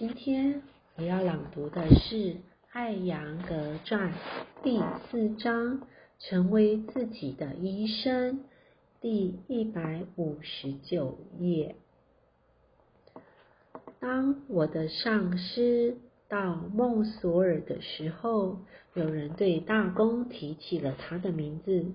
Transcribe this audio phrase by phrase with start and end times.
[0.00, 0.62] 今天
[0.96, 2.14] 我要朗读的是
[2.72, 4.14] 《艾扬格传》
[4.62, 5.82] 第四章
[6.18, 8.40] “成为自己的医生”
[9.02, 11.76] 第一百五十九页。
[13.98, 15.98] 当我的上司
[16.30, 18.60] 到孟索尔的时候，
[18.94, 21.92] 有人对大公提起了他的名字，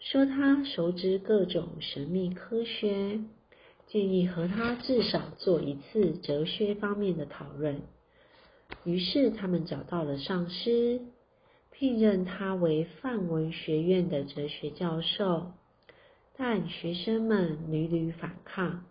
[0.00, 3.20] 说他熟知各种神秘科学。
[3.88, 7.82] 建议和他至少做一次哲学方面的讨论。
[8.84, 11.00] 于是他们找到了上师，
[11.72, 15.52] 聘任他为范文学院的哲学教授。
[16.36, 18.84] 但学生们屡屡反抗，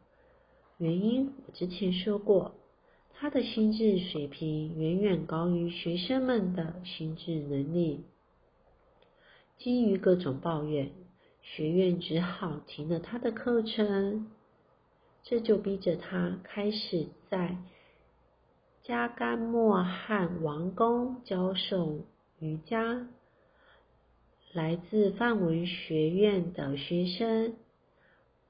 [0.78, 2.56] 原因我之前说过，
[3.14, 8.04] 他的心智水平远远高于学生们的心智能力。
[9.58, 10.92] 基于各种抱怨，
[11.42, 14.30] 学院只好停了他的课程。
[15.24, 17.58] 这就逼着他开始在
[18.84, 22.06] 加甘莫汉王宫教授
[22.40, 23.08] 瑜伽。
[24.58, 27.58] 来自范文学院的学生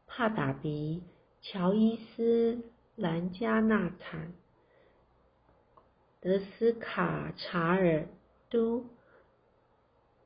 [0.05, 1.03] 帕达比、
[1.41, 2.61] 乔伊斯、
[2.95, 4.31] 兰加纳坦、
[6.21, 8.07] 德斯卡查尔
[8.49, 8.85] 都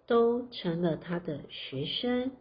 [0.06, 2.32] 都成了他的学生。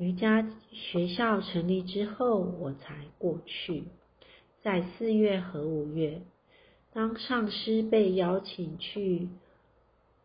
[0.00, 3.84] 瑜伽学校成立之后，我才过去。
[4.62, 6.22] 在四月和五月，
[6.94, 9.28] 当上师被邀请去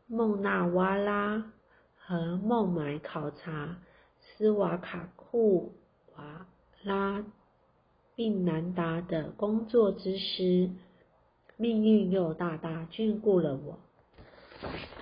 [0.08, 1.52] 孟纳瓦拉
[1.98, 3.80] 和孟买考察
[4.22, 5.74] 斯瓦卡库
[6.16, 6.48] 瓦
[6.82, 7.26] 拉
[8.16, 10.70] 并南达的工作之时，
[11.58, 13.80] 命运又大大眷顾了我。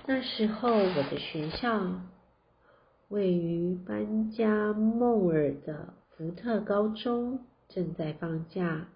[0.06, 2.00] 那时候，我的学校。
[3.08, 8.88] 位于班加孟尔的福特高中正在放假，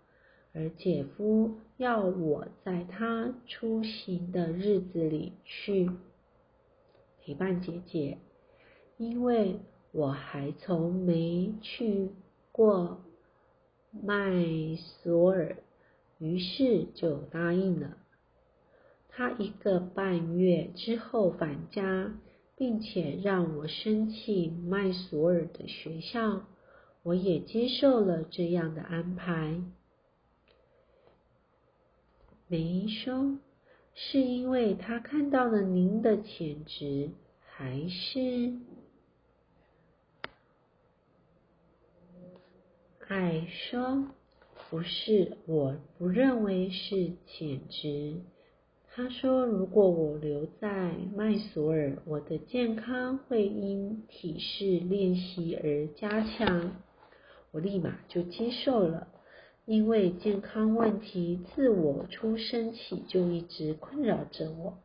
[0.53, 5.91] 而姐夫要我在他出行的日子里去
[7.21, 8.19] 陪伴姐姐，
[8.97, 9.61] 因为
[9.93, 12.11] 我还从没去
[12.51, 13.01] 过
[13.91, 14.33] 麦
[14.77, 15.57] 索尔，
[16.19, 17.99] 于是就答应了。
[19.09, 22.15] 他一个半月之后返家。
[22.59, 26.43] 并且让我申请麦索尔的学校，
[27.05, 29.63] 我也接受了这样的安排。
[32.49, 33.39] 梅说
[33.95, 37.11] ：“是因为他看到了您的潜质，
[37.47, 38.55] 还是？”
[43.07, 44.09] 爱说
[44.69, 48.17] ：“不是，我不认为是潜质。”
[48.99, 56.83] 他说：“如果我留在麦索尔，我的健康会因体式练习而加强。”
[57.53, 59.07] 我立马就接受了，
[59.67, 64.79] 因为健康问题自我出生起就一直困扰着我。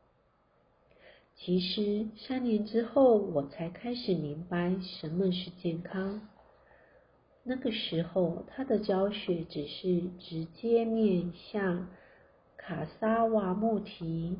[1.35, 6.22] 其实三年之后，我才开始明白什么是健康。
[7.41, 11.88] 那个时候，他的教学只是直接面向。
[12.66, 14.38] 卡萨瓦穆提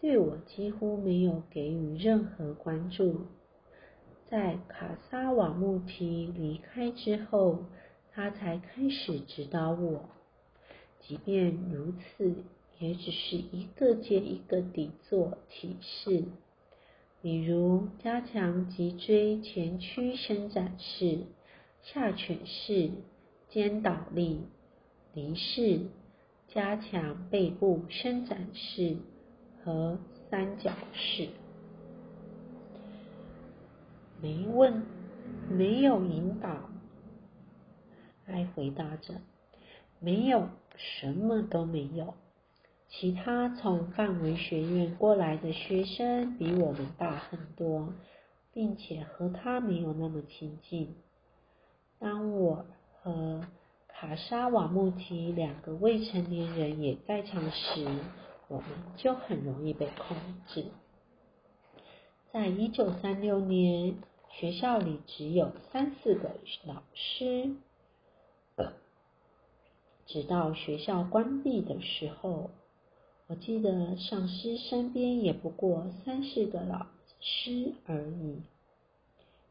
[0.00, 3.26] 对我几乎没有给予任何关注。
[4.30, 7.66] 在卡萨瓦穆提离开之后，
[8.12, 10.08] 他才开始指导我。
[11.00, 12.44] 即便如此，
[12.78, 16.24] 也只是一个接一个底座体式，
[17.20, 21.24] 比如加强脊椎前屈伸展式、
[21.82, 22.90] 下犬式、
[23.50, 24.46] 肩倒立、
[25.12, 25.80] 离式。
[26.52, 28.96] 加强背部伸展式
[29.62, 31.28] 和三角式。
[34.20, 34.82] 没问，
[35.48, 36.68] 没有引导。
[38.26, 39.14] 爱回答着
[39.98, 42.14] ：“没有，什么都没有。”
[42.88, 47.94] 其他从范文学院过来的学生比我们大很多，
[48.52, 50.96] 并且和他没有那么亲近。
[52.00, 52.66] 当我
[53.00, 53.42] 和
[54.00, 57.86] 卡沙瓦穆提两个未成年人也在场时，
[58.48, 58.66] 我们
[58.96, 60.16] 就很容易被控
[60.46, 60.64] 制。
[62.32, 63.96] 在一九三六年，
[64.30, 66.30] 学校里只有三四个
[66.64, 67.56] 老师，
[70.08, 72.48] 直到学校关闭的时候，
[73.26, 76.86] 我记得上师身边也不过三四个老
[77.20, 78.40] 师而已。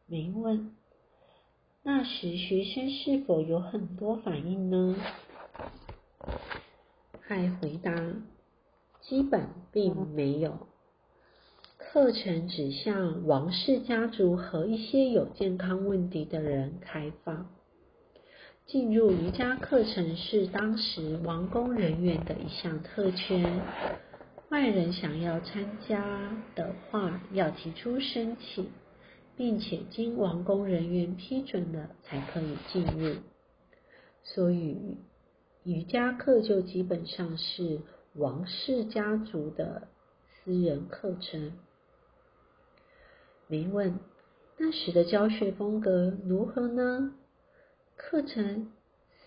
[0.08, 0.76] 没问。
[1.82, 4.96] 那时学生是否有很多反应呢？
[7.28, 7.94] 爱回答：
[9.02, 10.68] 基本并没有。
[11.78, 17.50] 课程只向王室家族和一些有健康问题的人开放。
[18.68, 23.62] 进入瑜伽课程是当时王宫人员的一项特权，
[24.50, 26.04] 外人想要参加
[26.54, 28.70] 的话，要提出申请，
[29.40, 33.16] 并且经王宫人员批准了才可以进入。
[34.22, 34.98] 所以
[35.64, 37.80] 瑜伽课就基本上是
[38.16, 39.88] 王室家族的
[40.28, 41.54] 私人课程。
[43.48, 43.98] 没问，
[44.58, 47.14] 那时的教学风格如何呢？
[47.96, 48.74] 课程、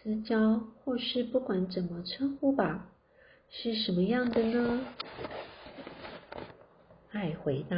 [0.02, 2.90] 私教，或是不管怎么称呼吧，
[3.48, 4.84] 是什么样的呢？
[7.12, 7.76] 爱回答：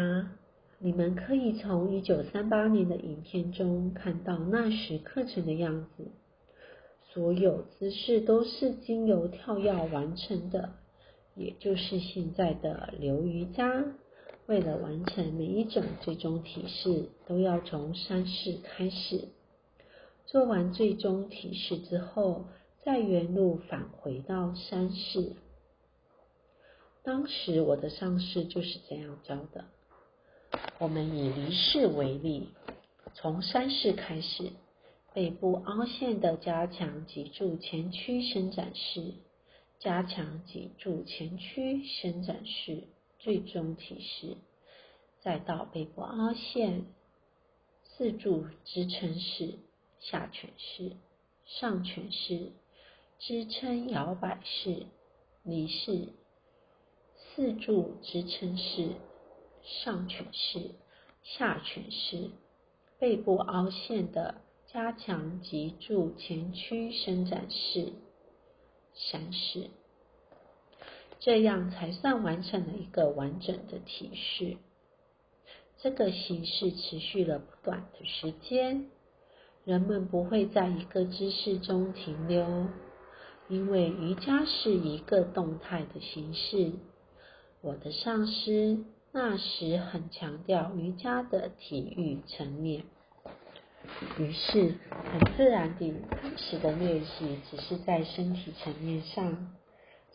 [0.78, 6.08] 你们可以从一九三八年的影片中看到那时课程的样子。
[7.12, 10.72] 所有姿势都是经由跳跃完成的，
[11.36, 13.84] 也就是现在的流瑜伽。
[14.46, 19.28] 为了完成每一种最终体式，都要从山式开始。
[20.26, 22.46] 做完最终体式之后，
[22.84, 25.32] 再原路返回到山式。
[27.04, 29.66] 当时我的上司就是这样教的。
[30.78, 32.48] 我们以离式为例，
[33.14, 34.52] 从山式开始，
[35.12, 39.14] 背部凹陷的加强脊柱前屈伸展式，
[39.78, 42.84] 加强脊柱前屈伸展式，
[43.18, 44.36] 最终体式，
[45.20, 46.84] 再到背部凹陷
[47.84, 49.58] 四柱支撑式。
[50.00, 50.92] 下犬式、
[51.46, 52.52] 上犬式、
[53.18, 54.84] 支撑摇摆式、
[55.42, 56.10] 离式、
[57.16, 58.90] 四柱支撑式、
[59.64, 60.70] 上犬式、
[61.22, 62.31] 下犬式、
[62.99, 67.93] 背部凹陷的加强脊柱前屈伸展式、
[68.94, 69.70] 山式，
[71.19, 74.56] 这样才算完成了一个完整的体式。
[75.78, 78.90] 这个形式持续了不短的时间。
[79.64, 82.69] 人们不会在一个姿势中停留，
[83.49, 86.72] 因为瑜伽是一个动态的形式。
[87.62, 88.84] 我的上司
[89.16, 92.82] 那时很强调瑜伽的体育层面，
[94.19, 99.55] 于是很自然地开始的练习只是在身体层面上。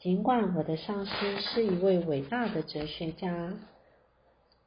[0.02, 3.54] 尽管我的上司是一位伟大的哲学家。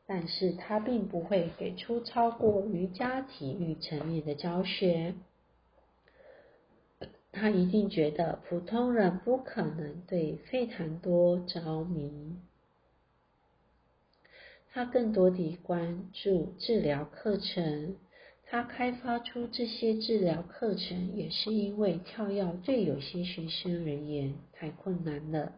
[0.06, 5.14] 但是他并不会给出超过瑜伽体育层面的教学，
[7.30, 12.36] 他一定觉得普通人不可能对费坦多着迷。
[14.72, 17.96] 他更多地关注治疗课程，
[18.44, 25.52] 他开发出这些治疗课程也是因为跳跃对有些学生而言太困难了，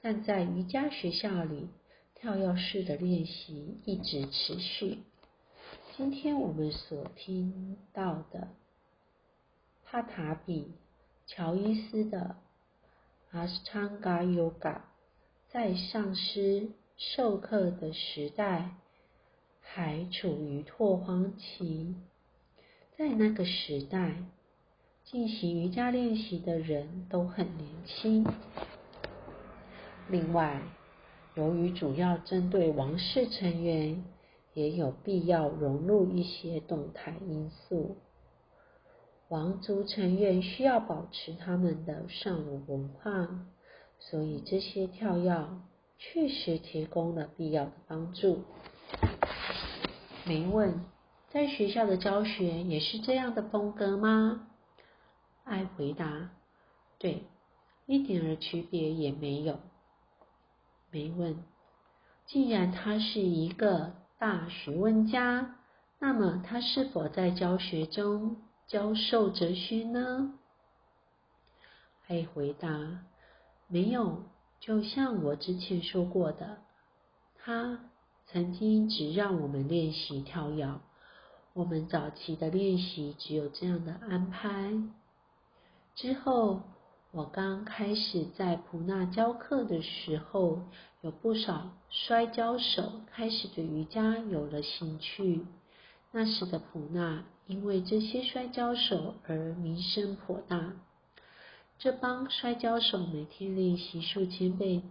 [0.00, 1.68] 但在瑜伽学校里。
[2.18, 5.00] 跳跃式的练习一直持续。
[5.96, 8.48] 今天我们所听到的
[9.84, 10.72] 帕塔比
[11.26, 12.36] 乔伊斯的
[13.32, 14.80] 阿斯汤加 Yoga，
[15.50, 18.70] 在上师授课的时代
[19.60, 21.94] 还处于拓荒期。
[22.96, 24.24] 在那个时代，
[25.04, 28.26] 进行瑜伽练习的人都很年轻。
[30.08, 30.62] 另外，
[31.34, 34.02] 由于主要针对王室成员，
[34.54, 37.98] 也有必要融入一些动态因素。
[39.28, 43.46] 王族成员需要保持他们的尚武文化，
[43.98, 45.46] 所以这些跳跃
[45.98, 48.44] 确实提供了必要的帮助。
[50.24, 50.84] 没问，
[51.30, 54.48] 在学校的教学也是这样的风格吗？
[55.44, 56.30] 爱回答：
[56.98, 57.24] 对，
[57.86, 59.60] 一点儿区别也没有。
[60.90, 61.44] 没问，
[62.26, 65.56] 既然他是一个大学问家，
[65.98, 68.36] 那么他是否在教学中
[68.66, 70.34] 教授哲学呢？
[72.06, 73.04] 可以回答，
[73.68, 74.24] 没有。
[74.66, 76.58] 就像我之前说过的，
[77.36, 77.78] 他
[78.26, 80.68] 曾经只让我们练习跳跃。
[81.52, 84.72] 我们早期的练习只有这样的安排，
[85.94, 86.62] 之后。
[87.12, 90.64] 我刚开始在普纳教课的时候，
[91.00, 95.46] 有不少摔跤手开始对瑜伽有了兴趣。
[96.12, 100.74] 那时的普纳因为这些摔跤手而名声颇大。
[101.78, 104.82] 这帮摔跤手每天练习数千倍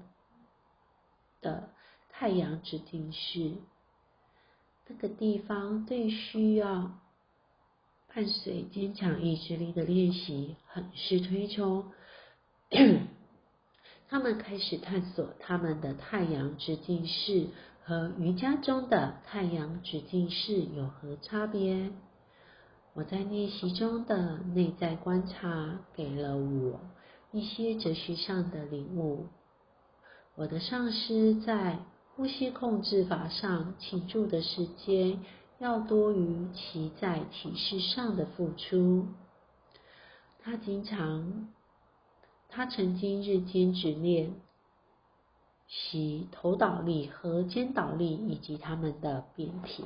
[1.41, 1.69] 的
[2.09, 3.53] 太阳指定式。
[4.87, 6.91] 那个地方对需要
[8.13, 11.91] 伴随坚强意志力的练习很是推崇。
[14.07, 17.47] 他们开始探索他们的太阳直径式
[17.83, 21.91] 和瑜伽中的太阳直径式有何差别。
[22.95, 26.79] 我在练习中的内在观察给了我
[27.33, 29.27] 一些哲学上的领悟。
[30.35, 31.79] 我的上司在
[32.15, 35.19] 呼吸控制法上倾注的时间
[35.59, 39.07] 要多于其在体式上的付出。
[40.41, 41.49] 他经常，
[42.47, 44.35] 他曾经日间只练
[45.67, 49.83] 习头倒立和肩倒立以及他们的变体。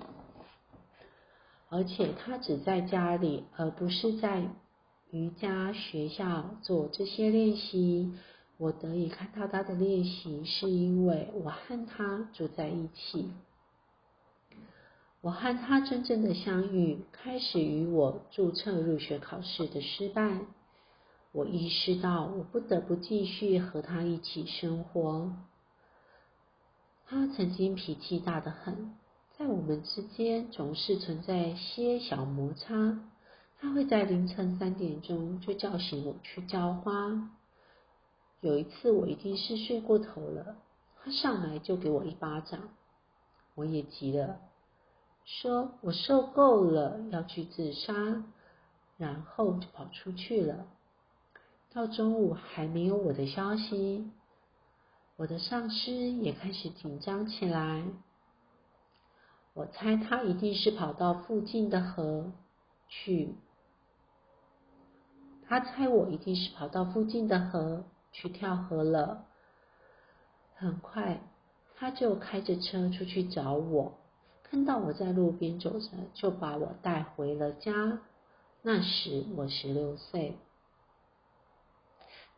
[1.69, 4.47] 而且他只在家里，而不是在
[5.11, 8.13] 瑜伽学校做这些练习。
[8.57, 13.31] 我得以看到他的练习，是因为我和他住在一起。
[15.21, 20.41] 我和他真正的相遇，开始于我注册入学考试的失败。
[21.31, 25.33] 我意识到我不得不继续和他一起生活。
[27.05, 28.95] 他曾经脾气大得很。
[29.39, 32.99] 在我们之间总是存在些小摩擦。
[33.57, 37.31] 他会在凌晨三点钟就叫醒我去浇花。
[38.41, 40.57] 有一次我一定是睡过头了，
[41.01, 42.67] 他上来就给我一巴掌。
[43.55, 44.41] 我也急了，
[45.23, 48.25] 说我受够了，要去自杀，
[48.97, 50.67] 然后就跑出去了。
[51.71, 54.11] 到中午还没有我的消息，
[55.15, 57.85] 我的上司也开始紧张起来。
[59.53, 62.31] 我猜他一定是跑到附近的河
[62.87, 63.35] 去。
[65.47, 69.25] 他猜我一定是跑到附近的河去跳河了。
[70.55, 71.21] 很快，
[71.75, 73.93] 他就开着车出去找我，
[74.43, 78.01] 看到我在路边走着，就把我带回了家。
[78.61, 80.37] 那时我十六岁。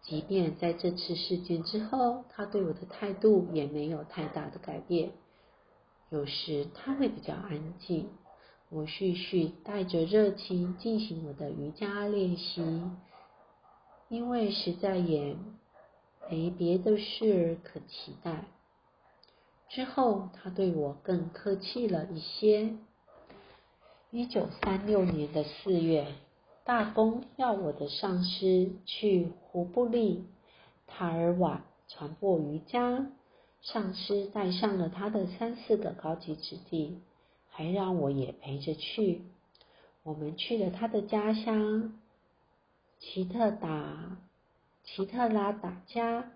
[0.04, 5.12] 即便在这次事件之后，他对我的态度也没有太大的改变。
[6.12, 8.10] 有时他会比较安静，
[8.68, 12.84] 我继续带着热情进行我的瑜伽练习，
[14.10, 15.38] 因为实在也
[16.30, 18.44] 没别的事可期待。
[19.70, 22.76] 之后他对我更客气了一些。
[24.10, 26.14] 一九三六年的四月，
[26.66, 30.26] 大公要我的上司去胡布利
[30.88, 33.08] 塔尔瓦传播瑜伽。
[33.62, 37.00] 上师带上了他的三四个高级子弟，
[37.50, 39.22] 还让我也陪着去。
[40.04, 42.00] 我们去了他的家乡
[43.00, 44.18] 奇特达
[44.84, 46.32] 奇特拉达家，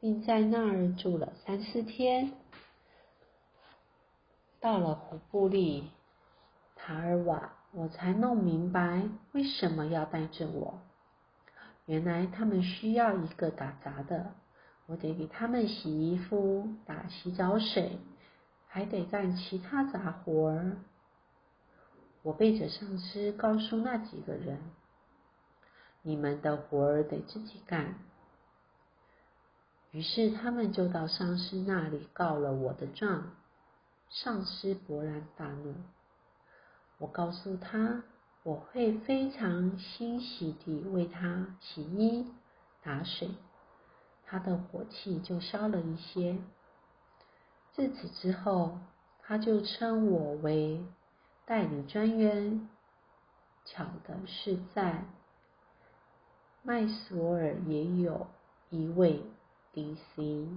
[0.00, 2.32] 并在那儿住了三四天。
[4.60, 5.90] 到了胡布利
[6.76, 10.78] 塔尔瓦，我才弄明白为什么要带着我。
[11.86, 14.34] 原来他们需要一个打杂的。
[14.92, 17.98] 我得给他们洗衣服、打洗澡水，
[18.68, 20.76] 还得干其他杂活儿。
[22.20, 24.58] 我背着上司告诉那几个人
[26.04, 27.94] ：“你们的活儿得自己干。”
[29.92, 33.30] 于是他们就到上司那里告了我的状。
[34.10, 35.74] 上司勃然大怒。
[36.98, 38.02] 我告诉他，
[38.42, 42.30] 我会非常欣喜地为他洗衣、
[42.82, 43.30] 打水。
[44.32, 46.38] 他的火气就消了一些。
[47.74, 48.78] 自此之后，
[49.20, 50.82] 他就称我为
[51.44, 52.66] 代理专员。
[53.66, 55.04] 巧的是，在
[56.62, 58.26] 麦索尔也有
[58.70, 59.22] 一位
[59.74, 60.48] D.C。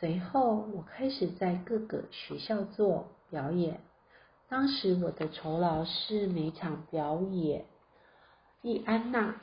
[0.00, 3.82] 随后，我开始在各个学校做表演。
[4.48, 7.66] 当时我的酬劳是每场表演
[8.62, 9.42] 一安娜。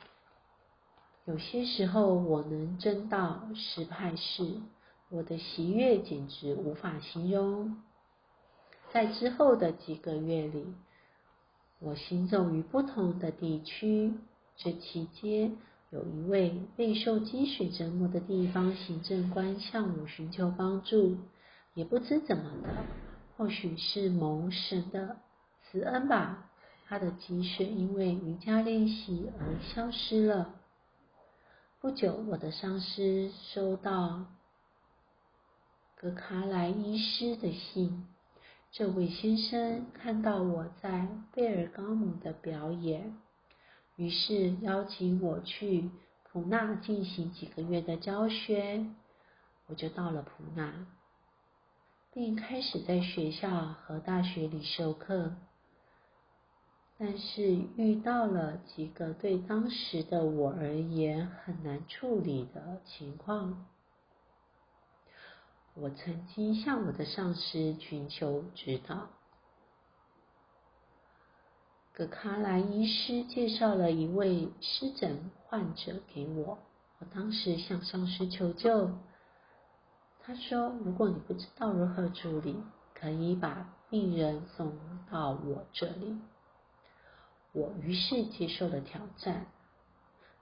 [1.24, 4.56] 有些时候我能挣到十派士，
[5.08, 7.76] 我的喜悦简直无法形容。
[8.92, 10.66] 在之后的几个月里，
[11.78, 14.14] 我行走于不同的地区。
[14.56, 15.56] 这期间，
[15.90, 21.16] 有一位备受积水折磨的地方行政官向我寻求帮助，
[21.74, 22.68] 也不知怎么的，
[23.36, 25.18] 或许是蒙神的
[25.70, 26.50] 慈恩吧，
[26.88, 30.56] 他的积水因为瑜伽练习而消失了。
[31.82, 34.26] 不久，我的上司收到
[35.96, 38.06] 格卡莱医师的信。
[38.70, 43.16] 这位先生看到我在贝尔高姆的表演，
[43.96, 45.90] 于是邀请我去
[46.30, 48.86] 普纳进行几个月的教学。
[49.66, 50.86] 我就到了普纳，
[52.12, 55.32] 并开始在学校和大学里授课。
[57.04, 57.42] 但是
[57.74, 63.66] 遇到了几个对当时的我而言很难处理的情况。
[65.74, 69.08] 我曾经向我的上司寻求指导，
[71.92, 76.58] 葛卡莱医师介绍了一位湿疹患者给我，
[77.00, 78.92] 我当时向上司求救。
[80.20, 82.62] 他说：“如果你不知道如何处理，
[82.94, 84.78] 可以把病人送
[85.10, 86.16] 到我这里。”
[87.52, 89.46] 我于是接受了挑战。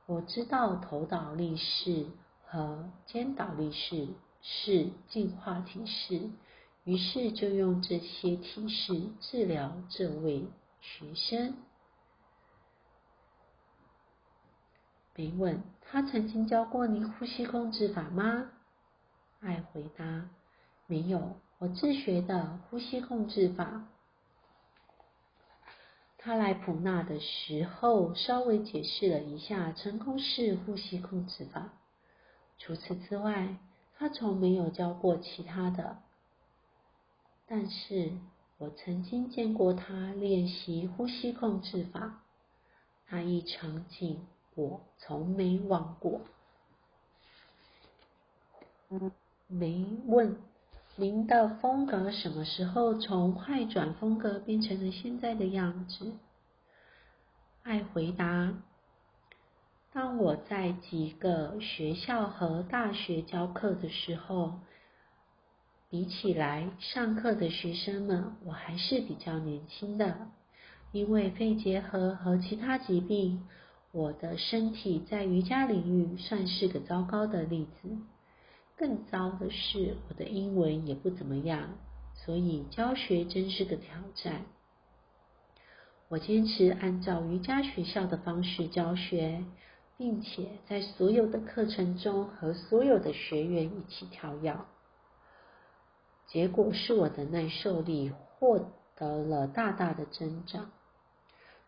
[0.06, 2.06] 我知道头倒立式
[2.44, 4.08] 和肩倒立式
[4.42, 6.30] 是进化体式，
[6.84, 10.46] 于是就用这些体式治疗这位
[10.80, 11.54] 学生。
[15.14, 18.50] 没问他曾经教过你呼吸控制法吗？
[19.40, 20.30] 爱回答：
[20.86, 23.86] 没有，我自学的呼吸控制法。
[26.22, 31.72] 他来普纳的时候，稍微解释了一下成功式呼吸控制法。
[32.58, 33.56] 除此之外，
[33.96, 35.96] 他从没有教过其他的。
[37.46, 38.12] 但是
[38.58, 42.20] 我曾经见过他练习呼吸控制法，
[43.08, 46.20] 那一场景我从没忘过。
[49.48, 50.36] 没问。
[50.96, 56.12] 您的风格什么时候从快转风格变成了现在的样子？
[57.62, 58.54] 爱回答：
[59.92, 64.58] 当我在几个学校和大学教课的时候，
[65.88, 70.28] 比起来上课的学生们，我还是比较年轻的。
[70.92, 73.46] 因为肺结核和其他疾病，
[73.92, 77.96] 我的身体在瑜伽领域算是个糟糕的例子。
[78.80, 81.76] 更糟的是，我的英文也不怎么样，
[82.14, 84.46] 所以教学真是个挑战。
[86.08, 89.44] 我坚持按照瑜伽学校的方式教学，
[89.98, 94.56] 并且在所有的课程中和所有的学员一起跳跃。
[96.28, 100.70] 结果是我的耐受力获得了大大的增长。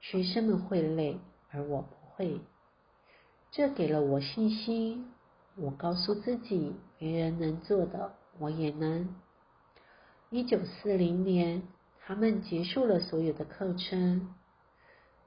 [0.00, 1.18] 学生们会累，
[1.50, 2.40] 而我不会，
[3.50, 5.12] 这给了我信心。
[5.54, 9.12] 我告诉自己，别人能做的，我也能。
[10.30, 11.64] 一九四零年，
[11.98, 14.32] 他们结束了所有的课程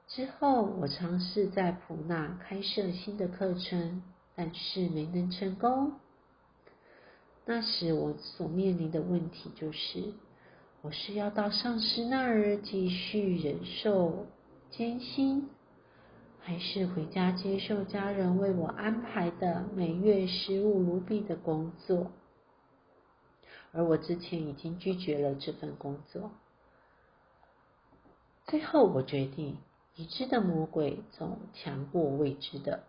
[0.08, 4.02] 之后，我尝试在普纳开设新的课程，
[4.34, 5.92] 但是没能成功。
[7.44, 10.14] 那时我所面临的问题就是，
[10.80, 14.24] 我是要到上师那儿继续忍受
[14.70, 15.50] 艰辛。
[16.46, 22.12] 还是回家接受家人为我安排的每月十五卢比的工作，
[23.72, 26.30] 而我之前已经拒绝了这份工作。
[28.44, 29.58] 最后，我决定，
[29.96, 32.84] 已知的魔鬼总强过未知的。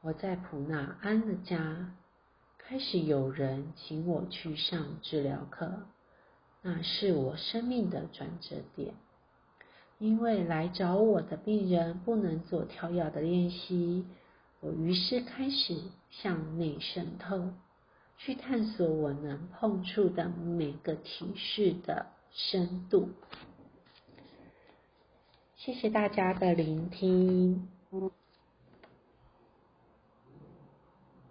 [0.00, 1.92] 我在普纳安了家，
[2.56, 5.82] 开始有人请我去上治疗课，
[6.62, 8.94] 那是我生命的转折点。
[10.02, 14.04] 因为来找我的病人不能做跳跃的练习，
[14.58, 15.76] 我于是开始
[16.10, 17.50] 向内渗透，
[18.18, 23.10] 去探索我能碰触的每个体式的深度。
[25.54, 27.68] 谢谢大家的聆听。